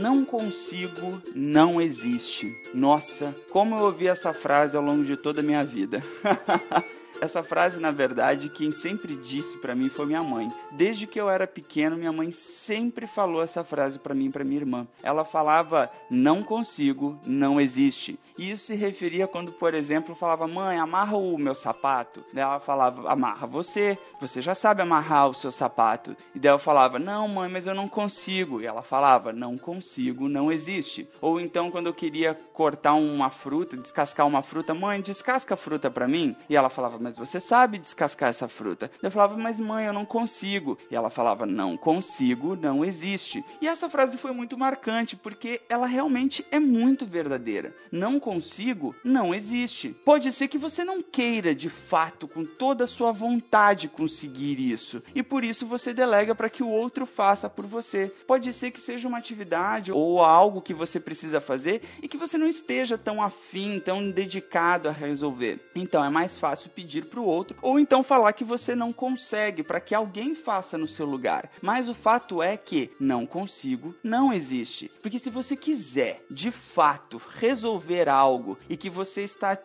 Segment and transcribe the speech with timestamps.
[0.00, 2.56] não consigo não existe.
[2.72, 6.02] Nossa, como eu ouvi essa frase ao longo de toda a minha vida.
[7.20, 10.50] Essa frase, na verdade, quem sempre disse para mim foi minha mãe.
[10.70, 14.42] Desde que eu era pequeno, minha mãe sempre falou essa frase para mim e para
[14.42, 14.88] minha irmã.
[15.02, 18.18] Ela falava: "Não consigo, não existe".
[18.38, 22.24] E isso se referia quando, por exemplo, falava: "Mãe, amarra o meu sapato".
[22.34, 26.16] Ela falava: "Amarra você, você já sabe amarrar o seu sapato".
[26.34, 28.62] E daí eu falava: "Não, mãe, mas eu não consigo".
[28.62, 31.06] E ela falava: "Não consigo, não existe".
[31.20, 35.90] Ou então quando eu queria cortar uma fruta, descascar uma fruta, mãe, descasca a fruta
[35.90, 36.34] para mim.
[36.48, 38.90] E ela falava: "Mas você sabe descascar essa fruta.
[39.02, 40.78] Eu falava, mas mãe, eu não consigo.
[40.90, 43.44] E ela falava, não consigo, não existe.
[43.60, 47.74] E essa frase foi muito marcante porque ela realmente é muito verdadeira.
[47.90, 49.90] Não consigo, não existe.
[50.04, 55.02] Pode ser que você não queira de fato, com toda a sua vontade, conseguir isso.
[55.14, 58.12] E por isso você delega para que o outro faça por você.
[58.26, 62.38] Pode ser que seja uma atividade ou algo que você precisa fazer e que você
[62.38, 65.70] não esteja tão afim, tão dedicado a resolver.
[65.74, 68.92] Então é mais fácil pedir pedir para o outro, ou então falar que você não
[68.92, 71.50] consegue para que alguém faça no seu lugar.
[71.60, 74.90] Mas o fato é que não consigo não existe.
[75.02, 79.58] Porque se você quiser, de fato, resolver algo e que você está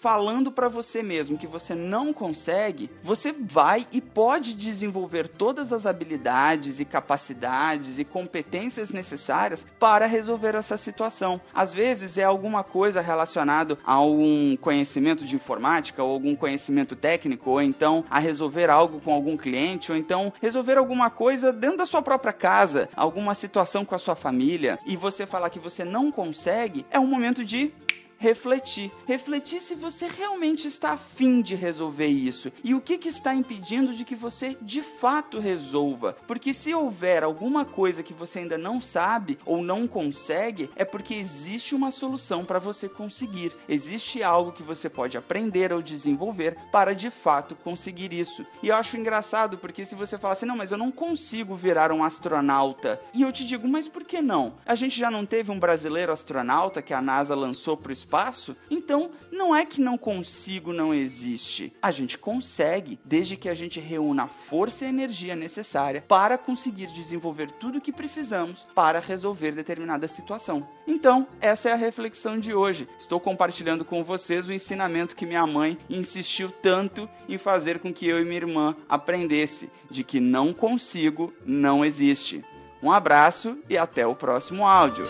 [0.00, 5.86] falando para você mesmo que você não consegue, você vai e pode desenvolver todas as
[5.86, 11.40] habilidades e capacidades e competências necessárias para resolver essa situação.
[11.54, 16.94] Às vezes é alguma coisa relacionada a um conhecimento de informática ou algum conhecimento conhecimento
[16.94, 21.78] técnico, ou então a resolver algo com algum cliente, ou então resolver alguma coisa dentro
[21.78, 25.84] da sua própria casa, alguma situação com a sua família, e você falar que você
[25.84, 27.72] não consegue, é um momento de
[28.22, 28.92] refletir.
[29.04, 33.92] Refletir se você realmente está afim de resolver isso e o que, que está impedindo
[33.92, 36.16] de que você de fato resolva.
[36.28, 41.14] Porque se houver alguma coisa que você ainda não sabe ou não consegue, é porque
[41.14, 43.52] existe uma solução para você conseguir.
[43.68, 48.46] Existe algo que você pode aprender ou desenvolver para de fato conseguir isso.
[48.62, 51.90] E eu acho engraçado porque se você falar assim, não, mas eu não consigo virar
[51.90, 54.54] um astronauta, e eu te digo, mas por que não?
[54.64, 58.11] A gente já não teve um brasileiro astronauta que a NASA lançou para o espaço,
[58.70, 61.72] então não é que não consigo, não existe.
[61.80, 66.86] A gente consegue, desde que a gente reúna a força e energia necessária para conseguir
[66.86, 70.68] desenvolver tudo o que precisamos para resolver determinada situação.
[70.86, 72.88] Então, essa é a reflexão de hoje.
[72.98, 78.06] Estou compartilhando com vocês o ensinamento que minha mãe insistiu tanto em fazer com que
[78.06, 82.44] eu e minha irmã aprendesse, de que não consigo, não existe.
[82.82, 85.06] Um abraço e até o próximo áudio.